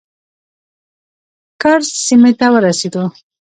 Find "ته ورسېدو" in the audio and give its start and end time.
2.39-3.03